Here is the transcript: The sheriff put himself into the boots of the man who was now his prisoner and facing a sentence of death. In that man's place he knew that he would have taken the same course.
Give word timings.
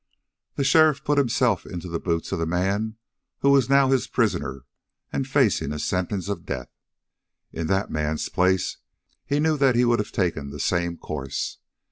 The 0.55 0.63
sheriff 0.63 1.03
put 1.03 1.19
himself 1.19 1.63
into 1.63 1.87
the 1.87 1.99
boots 1.99 2.31
of 2.31 2.39
the 2.39 2.47
man 2.47 2.95
who 3.41 3.51
was 3.51 3.69
now 3.69 3.91
his 3.91 4.07
prisoner 4.07 4.65
and 5.13 5.27
facing 5.27 5.71
a 5.71 5.77
sentence 5.77 6.27
of 6.27 6.43
death. 6.43 6.71
In 7.53 7.67
that 7.67 7.91
man's 7.91 8.27
place 8.27 8.77
he 9.27 9.39
knew 9.39 9.57
that 9.57 9.75
he 9.75 9.85
would 9.85 9.99
have 9.99 10.11
taken 10.11 10.49
the 10.49 10.59
same 10.59 10.97
course. 10.97 11.59